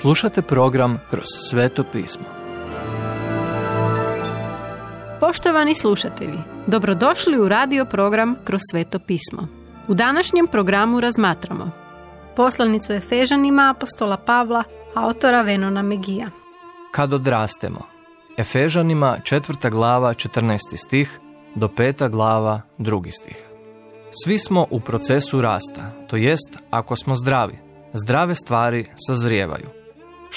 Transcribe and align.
Slušate 0.00 0.42
program 0.42 1.00
Kroz 1.10 1.24
sveto 1.50 1.84
pismo. 1.92 2.24
Poštovani 5.20 5.74
slušatelji, 5.74 6.38
dobrodošli 6.66 7.38
u 7.38 7.48
radio 7.48 7.84
program 7.84 8.36
Kroz 8.44 8.60
sveto 8.70 8.98
pismo. 8.98 9.48
U 9.88 9.94
današnjem 9.94 10.46
programu 10.46 11.00
razmatramo 11.00 11.70
poslanicu 12.36 12.92
Efežanima 12.92 13.74
apostola 13.76 14.16
Pavla, 14.16 14.64
autora 14.94 15.42
Venona 15.42 15.82
Megija. 15.82 16.30
Kad 16.90 17.12
odrastemo. 17.12 17.80
Efežanima 18.36 19.18
četvrta 19.24 19.70
glava 19.70 20.14
14. 20.14 20.58
stih 20.86 21.20
do 21.54 21.68
peta 21.68 22.08
glava 22.08 22.60
drugi 22.78 23.10
stih. 23.10 23.48
Svi 24.24 24.38
smo 24.38 24.66
u 24.70 24.80
procesu 24.80 25.40
rasta, 25.40 25.90
to 26.08 26.16
jest 26.16 26.58
ako 26.70 26.96
smo 26.96 27.16
zdravi. 27.16 27.58
Zdrave 27.92 28.34
stvari 28.34 28.86
sazrijevaju. 29.06 29.75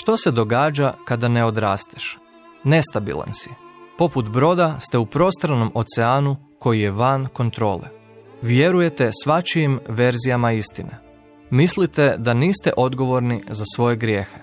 Što 0.01 0.17
se 0.17 0.31
događa 0.31 0.93
kada 1.05 1.27
ne 1.27 1.45
odrasteš? 1.45 2.17
Nestabilan 2.63 3.33
si. 3.33 3.49
Poput 3.97 4.29
broda 4.29 4.79
ste 4.79 4.97
u 4.97 5.05
prostranom 5.05 5.71
oceanu 5.73 6.35
koji 6.59 6.81
je 6.81 6.91
van 6.91 7.27
kontrole. 7.33 7.87
Vjerujete 8.41 9.09
svačijim 9.23 9.79
verzijama 9.87 10.51
istine. 10.51 10.99
Mislite 11.49 12.15
da 12.17 12.33
niste 12.33 12.71
odgovorni 12.77 13.43
za 13.49 13.63
svoje 13.75 13.95
grijehe. 13.95 14.37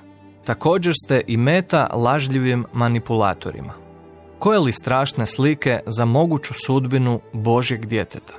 Također 0.45 0.95
ste 1.05 1.23
i 1.27 1.37
meta 1.37 1.91
lažljivim 1.93 2.65
manipulatorima. 2.73 3.73
Koje 4.39 4.59
li 4.59 4.73
strašne 4.73 5.27
slike 5.27 5.81
za 5.87 6.05
moguću 6.05 6.55
sudbinu 6.67 7.21
Božjeg 7.33 7.87
djeteta? 7.87 8.35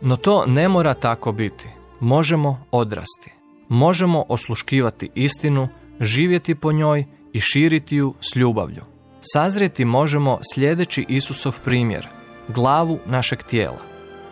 No 0.00 0.16
to 0.16 0.46
ne 0.46 0.68
mora 0.68 0.94
tako 0.94 1.32
biti. 1.32 1.68
Možemo 2.00 2.64
odrasti. 2.70 3.32
Možemo 3.68 4.24
osluškivati 4.28 5.10
istinu, 5.14 5.68
živjeti 6.00 6.54
po 6.54 6.72
njoj 6.72 7.04
i 7.32 7.40
širiti 7.40 7.96
ju 7.96 8.14
s 8.20 8.36
ljubavlju. 8.36 8.82
Sazrijeti 9.20 9.84
možemo 9.84 10.38
sljedeći 10.54 11.06
Isusov 11.08 11.58
primjer, 11.64 12.08
glavu 12.48 12.98
našeg 13.06 13.42
tijela. 13.42 13.78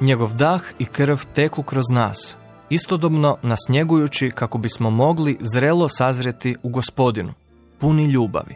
Njegov 0.01 0.35
dah 0.35 0.63
i 0.79 0.85
krv 0.85 1.17
teku 1.35 1.63
kroz 1.63 1.85
nas, 1.93 2.37
istodobno 2.71 3.37
nas 3.43 3.59
njegujući 3.69 4.31
kako 4.31 4.59
bismo 4.59 4.91
mogli 4.91 5.39
zrelo 5.41 5.89
sazrijeti 5.89 6.57
u 6.63 6.69
gospodinu, 6.69 7.33
puni 7.79 8.05
ljubavi. 8.05 8.55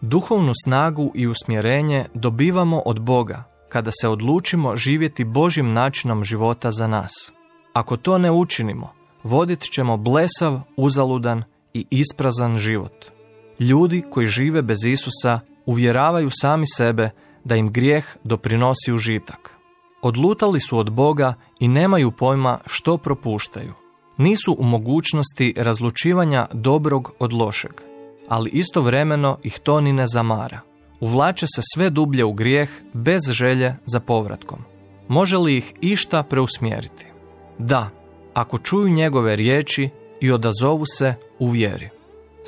Duhovnu 0.00 0.52
snagu 0.64 1.12
i 1.14 1.26
usmjerenje 1.26 2.04
dobivamo 2.14 2.82
od 2.86 3.00
Boga 3.00 3.44
kada 3.68 3.90
se 4.00 4.08
odlučimo 4.08 4.76
živjeti 4.76 5.24
Božjim 5.24 5.72
načinom 5.72 6.24
života 6.24 6.70
za 6.70 6.86
nas. 6.86 7.12
Ako 7.72 7.96
to 7.96 8.18
ne 8.18 8.30
učinimo, 8.30 8.92
vodit 9.22 9.60
ćemo 9.60 9.96
blesav, 9.96 10.60
uzaludan 10.76 11.42
i 11.74 11.86
isprazan 11.90 12.58
život. 12.58 13.06
Ljudi 13.58 14.02
koji 14.10 14.26
žive 14.26 14.62
bez 14.62 14.84
Isusa 14.84 15.40
uvjeravaju 15.66 16.30
sami 16.32 16.66
sebe 16.76 17.10
da 17.44 17.56
im 17.56 17.72
grijeh 17.72 18.04
doprinosi 18.24 18.92
užitak. 18.92 19.50
Odlutali 20.02 20.60
su 20.60 20.78
od 20.78 20.90
Boga 20.90 21.34
i 21.60 21.68
nemaju 21.68 22.10
pojma 22.10 22.58
što 22.66 22.96
propuštaju. 22.96 23.72
Nisu 24.16 24.56
u 24.58 24.64
mogućnosti 24.64 25.54
razlučivanja 25.56 26.46
dobrog 26.52 27.12
od 27.18 27.32
lošeg, 27.32 27.72
ali 28.28 28.50
istovremeno 28.50 29.38
ih 29.42 29.58
to 29.58 29.80
ni 29.80 29.92
ne 29.92 30.06
zamara. 30.06 30.60
Uvlače 31.00 31.46
se 31.46 31.62
sve 31.74 31.90
dublje 31.90 32.24
u 32.24 32.32
grijeh 32.32 32.70
bez 32.92 33.20
želje 33.30 33.76
za 33.86 34.00
povratkom. 34.00 34.58
Može 35.08 35.36
li 35.36 35.56
ih 35.56 35.72
išta 35.80 36.22
preusmjeriti? 36.22 37.06
Da, 37.58 37.90
ako 38.34 38.58
čuju 38.58 38.88
njegove 38.88 39.36
riječi 39.36 39.90
i 40.20 40.32
odazovu 40.32 40.84
se 40.98 41.14
u 41.38 41.48
vjeri. 41.48 41.88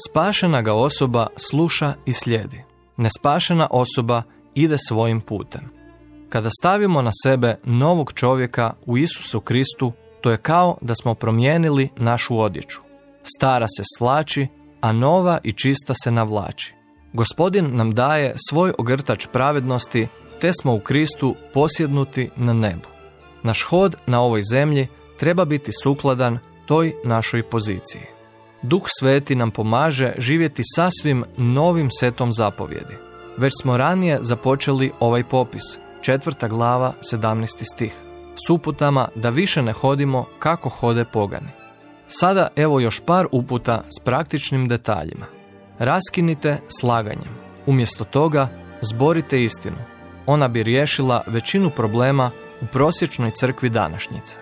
Spašena 0.08 0.62
ga 0.62 0.74
osoba 0.74 1.26
sluša 1.36 1.94
i 2.06 2.12
slijedi. 2.12 2.64
Nespašena 2.96 3.68
osoba 3.70 4.22
ide 4.54 4.76
svojim 4.88 5.20
putem. 5.20 5.70
Kada 6.28 6.50
stavimo 6.60 7.02
na 7.02 7.10
sebe 7.22 7.56
novog 7.64 8.12
čovjeka 8.12 8.72
u 8.86 8.98
Isusu 8.98 9.40
Kristu, 9.40 9.92
to 10.20 10.30
je 10.30 10.36
kao 10.36 10.78
da 10.80 10.94
smo 10.94 11.14
promijenili 11.14 11.88
našu 11.96 12.40
odjeću. 12.40 12.80
Stara 13.36 13.66
se 13.76 13.82
slači, 13.98 14.46
a 14.80 14.92
nova 14.92 15.38
i 15.42 15.52
čista 15.52 15.94
se 16.04 16.10
navlači. 16.10 16.74
Gospodin 17.12 17.76
nam 17.76 17.94
daje 17.94 18.34
svoj 18.48 18.72
ogrtač 18.78 19.26
pravednosti, 19.32 20.08
te 20.40 20.52
smo 20.52 20.74
u 20.74 20.80
Kristu 20.80 21.34
posjednuti 21.54 22.30
na 22.36 22.52
nebu. 22.52 22.88
Naš 23.42 23.62
hod 23.62 23.96
na 24.06 24.20
ovoj 24.20 24.42
zemlji 24.50 24.86
treba 25.18 25.44
biti 25.44 25.70
sukladan 25.82 26.38
toj 26.66 26.94
našoj 27.04 27.42
poziciji. 27.42 28.02
Duh 28.62 28.82
Sveti 28.86 29.34
nam 29.34 29.50
pomaže 29.50 30.12
živjeti 30.18 30.62
sasvim 30.74 31.24
novim 31.36 31.88
setom 31.90 32.32
zapovjedi. 32.32 32.94
Već 33.36 33.52
smo 33.62 33.76
ranije 33.76 34.18
započeli 34.20 34.92
ovaj 35.00 35.24
popis, 35.24 35.62
četvrta 36.00 36.48
glava, 36.48 36.92
17. 37.12 37.46
stih, 37.74 37.92
s 38.46 38.50
uputama 38.50 39.08
da 39.14 39.28
više 39.28 39.62
ne 39.62 39.72
hodimo 39.72 40.26
kako 40.38 40.68
hode 40.68 41.04
pogani. 41.04 41.48
Sada 42.08 42.48
evo 42.56 42.80
još 42.80 43.00
par 43.00 43.26
uputa 43.32 43.84
s 43.98 44.04
praktičnim 44.04 44.68
detaljima. 44.68 45.26
Raskinite 45.78 46.58
slaganjem. 46.80 47.36
Umjesto 47.66 48.04
toga 48.04 48.48
zborite 48.80 49.42
istinu. 49.42 49.76
Ona 50.26 50.48
bi 50.48 50.62
riješila 50.62 51.24
većinu 51.26 51.70
problema 51.70 52.30
u 52.60 52.66
prosječnoj 52.66 53.30
crkvi 53.30 53.68
današnjice. 53.68 54.41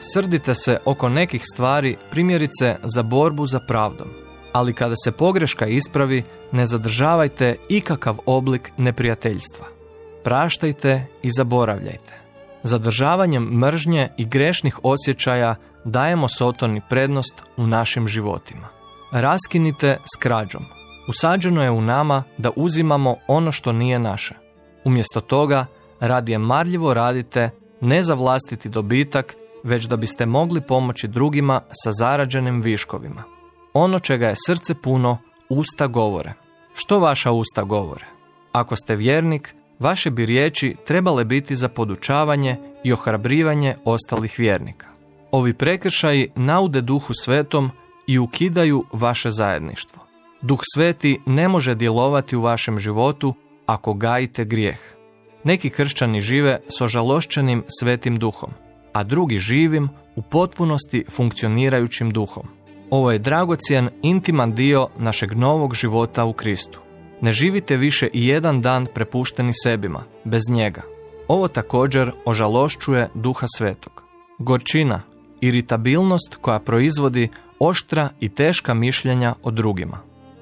Srdite 0.00 0.54
se 0.54 0.78
oko 0.84 1.08
nekih 1.08 1.42
stvari, 1.44 1.96
primjerice 2.10 2.76
za 2.82 3.02
borbu 3.02 3.46
za 3.46 3.60
pravdom. 3.60 4.08
Ali 4.52 4.74
kada 4.74 4.94
se 5.04 5.12
pogreška 5.12 5.66
ispravi, 5.66 6.22
ne 6.52 6.66
zadržavajte 6.66 7.56
ikakav 7.68 8.16
oblik 8.26 8.72
neprijateljstva. 8.76 9.66
Praštajte 10.24 11.06
i 11.22 11.30
zaboravljajte. 11.30 12.12
Zadržavanjem 12.62 13.42
mržnje 13.42 14.08
i 14.16 14.24
grešnih 14.24 14.80
osjećaja 14.82 15.54
dajemo 15.84 16.28
sotoni 16.28 16.80
prednost 16.88 17.42
u 17.56 17.66
našim 17.66 18.06
životima. 18.08 18.68
Raskinite 19.12 19.98
s 20.14 20.16
krađom. 20.16 20.64
Usađeno 21.08 21.62
je 21.62 21.70
u 21.70 21.80
nama 21.80 22.22
da 22.38 22.50
uzimamo 22.56 23.16
ono 23.26 23.52
što 23.52 23.72
nije 23.72 23.98
naše. 23.98 24.34
Umjesto 24.84 25.20
toga, 25.20 25.66
radije 26.00 26.38
marljivo 26.38 26.94
radite 26.94 27.50
ne 27.80 28.02
za 28.02 28.14
vlastiti 28.14 28.68
dobitak, 28.68 29.36
već 29.64 29.84
da 29.84 29.96
biste 29.96 30.26
mogli 30.26 30.60
pomoći 30.60 31.08
drugima 31.08 31.60
sa 31.84 31.92
zarađenim 31.92 32.62
viškovima. 32.62 33.22
Ono 33.72 33.98
čega 33.98 34.28
je 34.28 34.34
srce 34.46 34.74
puno, 34.74 35.18
usta 35.48 35.86
govore. 35.86 36.34
Što 36.74 36.98
vaša 36.98 37.32
usta 37.32 37.62
govore? 37.62 38.06
Ako 38.52 38.76
ste 38.76 38.96
vjernik, 38.96 39.54
vaše 39.78 40.10
bi 40.10 40.26
riječi 40.26 40.76
trebale 40.86 41.24
biti 41.24 41.56
za 41.56 41.68
podučavanje 41.68 42.56
i 42.84 42.92
ohrabrivanje 42.92 43.74
ostalih 43.84 44.34
vjernika. 44.38 44.86
Ovi 45.30 45.54
prekršaji 45.54 46.30
naude 46.36 46.80
duhu 46.80 47.12
svetom 47.24 47.70
i 48.06 48.18
ukidaju 48.18 48.84
vaše 48.92 49.30
zajedništvo. 49.30 50.02
Duh 50.42 50.60
sveti 50.74 51.20
ne 51.26 51.48
može 51.48 51.74
djelovati 51.74 52.36
u 52.36 52.42
vašem 52.42 52.78
životu 52.78 53.34
ako 53.66 53.94
gajite 53.94 54.44
grijeh. 54.44 54.80
Neki 55.44 55.70
kršćani 55.70 56.20
žive 56.20 56.60
s 56.78 56.80
ožalošćenim 56.80 57.64
svetim 57.80 58.16
duhom, 58.16 58.50
a 58.92 59.04
drugi 59.04 59.38
živim 59.38 59.88
u 60.16 60.22
potpunosti 60.22 61.04
funkcionirajućim 61.10 62.10
duhom. 62.10 62.46
Ovo 62.90 63.12
je 63.12 63.18
dragocjen, 63.18 63.88
intiman 64.02 64.52
dio 64.52 64.88
našeg 64.98 65.36
novog 65.36 65.74
života 65.74 66.24
u 66.24 66.32
Kristu. 66.32 66.80
Ne 67.20 67.32
živite 67.32 67.76
više 67.76 68.08
i 68.12 68.26
jedan 68.26 68.60
dan 68.60 68.86
prepušteni 68.94 69.52
sebima, 69.62 70.04
bez 70.24 70.42
njega. 70.50 70.82
Ovo 71.28 71.48
također 71.48 72.12
ožalošćuje 72.24 73.08
duha 73.14 73.46
svetog. 73.56 74.04
Gorčina, 74.38 75.00
iritabilnost 75.40 76.38
koja 76.40 76.58
proizvodi 76.58 77.28
oštra 77.58 78.08
i 78.20 78.28
teška 78.28 78.74
mišljenja 78.74 79.34
o 79.42 79.50
drugima. 79.50 79.98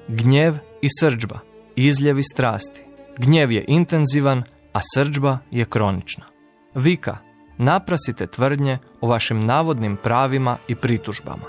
Gnjev 0.07 0.53
i 0.81 0.87
srđba, 0.99 1.39
izljevi 1.75 2.23
strasti. 2.23 2.81
Gnjev 3.17 3.51
je 3.51 3.65
intenzivan, 3.67 4.43
a 4.73 4.79
srđba 4.95 5.37
je 5.51 5.65
kronična. 5.65 6.25
Vika, 6.75 7.17
naprasite 7.57 8.27
tvrdnje 8.27 8.77
o 9.01 9.07
vašim 9.07 9.45
navodnim 9.45 9.97
pravima 10.03 10.57
i 10.67 10.75
pritužbama. 10.75 11.45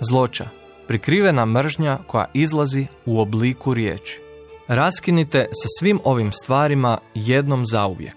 Zloća, 0.00 0.48
prikrivena 0.88 1.46
mržnja 1.46 1.98
koja 2.06 2.24
izlazi 2.34 2.86
u 3.06 3.20
obliku 3.20 3.74
riječi. 3.74 4.20
Raskinite 4.68 5.38
sa 5.38 5.68
svim 5.78 6.00
ovim 6.04 6.32
stvarima 6.32 6.98
jednom 7.14 7.66
zauvijek. 7.66 8.16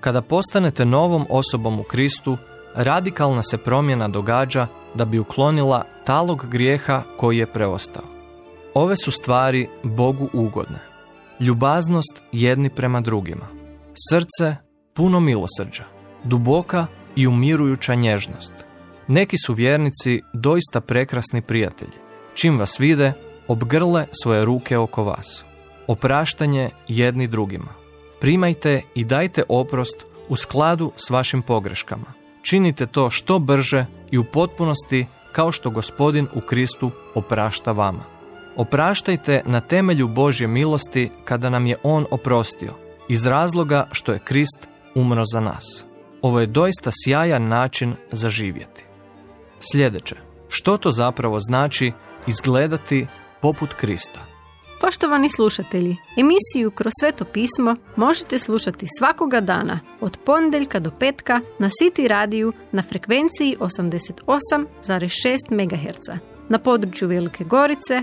Kada 0.00 0.22
postanete 0.22 0.84
novom 0.84 1.26
osobom 1.30 1.80
u 1.80 1.82
Kristu, 1.82 2.36
radikalna 2.74 3.42
se 3.42 3.58
promjena 3.58 4.08
događa 4.08 4.66
da 4.94 5.04
bi 5.04 5.18
uklonila 5.18 5.84
talog 6.04 6.46
grijeha 6.50 7.02
koji 7.16 7.38
je 7.38 7.46
preostao. 7.46 8.04
Ove 8.74 8.96
su 8.96 9.10
stvari 9.10 9.68
Bogu 9.82 10.28
ugodne. 10.32 10.78
Ljubaznost 11.40 12.22
jedni 12.32 12.70
prema 12.70 13.00
drugima. 13.00 13.46
Srce 14.10 14.56
puno 14.94 15.20
milosrđa. 15.20 15.97
Duboka 16.24 16.86
i 17.16 17.26
umirujuća 17.26 17.94
nježnost. 17.94 18.52
Neki 19.08 19.36
su 19.46 19.54
vjernici 19.54 20.22
doista 20.32 20.80
prekrasni 20.80 21.42
prijatelji. 21.42 21.92
Čim 22.34 22.58
vas 22.58 22.80
vide, 22.80 23.12
obgrle 23.48 24.06
svoje 24.22 24.44
ruke 24.44 24.78
oko 24.78 25.04
vas. 25.04 25.44
Opraštanje 25.86 26.70
jedni 26.88 27.26
drugima. 27.26 27.74
Primajte 28.20 28.82
i 28.94 29.04
dajte 29.04 29.42
oprost 29.48 30.04
u 30.28 30.36
skladu 30.36 30.92
s 30.96 31.10
vašim 31.10 31.42
pogreškama. 31.42 32.12
Činite 32.42 32.86
to 32.86 33.10
što 33.10 33.38
brže 33.38 33.86
i 34.10 34.18
u 34.18 34.24
potpunosti 34.24 35.06
kao 35.32 35.52
što 35.52 35.70
gospodin 35.70 36.26
u 36.34 36.40
Kristu 36.40 36.90
oprašta 37.14 37.72
vama. 37.72 38.02
Opraštajte 38.56 39.42
na 39.46 39.60
temelju 39.60 40.08
Božje 40.08 40.48
milosti 40.48 41.10
kada 41.24 41.50
nam 41.50 41.66
je 41.66 41.76
On 41.82 42.06
oprostio, 42.10 42.72
iz 43.08 43.26
razloga 43.26 43.88
što 43.92 44.12
je 44.12 44.18
Krist 44.18 44.68
umro 44.94 45.24
za 45.32 45.40
nas. 45.40 45.87
Ovo 46.22 46.40
je 46.40 46.46
doista 46.46 46.90
sjajan 47.04 47.48
način 47.48 47.94
za 48.12 48.28
živjeti. 48.28 48.84
Sljedeće, 49.72 50.16
što 50.48 50.76
to 50.76 50.90
zapravo 50.90 51.38
znači 51.40 51.92
izgledati 52.26 53.06
poput 53.40 53.74
Krista? 53.74 54.20
Poštovani 54.80 55.28
slušatelji, 55.36 55.96
emisiju 56.16 56.70
Kroz 56.70 56.92
sveto 57.00 57.24
pismo 57.24 57.76
možete 57.96 58.38
slušati 58.38 58.86
svakoga 58.98 59.40
dana 59.40 59.80
od 60.00 60.18
ponedjeljka 60.24 60.78
do 60.78 60.90
petka 60.90 61.40
na 61.58 61.68
City 61.68 62.06
radiju 62.06 62.52
na 62.72 62.82
frekvenciji 62.82 63.56
88,6 63.60 65.36
MHz 65.50 66.20
na 66.48 66.58
području 66.58 67.08
Velike 67.08 67.44
Gorice, 67.44 68.02